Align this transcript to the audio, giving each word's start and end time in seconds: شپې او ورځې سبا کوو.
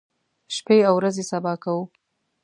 شپې 0.55 0.77
او 0.87 0.93
ورځې 0.99 1.23
سبا 1.31 1.53
کوو. 1.63 1.83